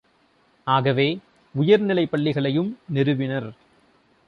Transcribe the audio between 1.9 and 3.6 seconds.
பள்ளிகளையும் நிறுவினர்.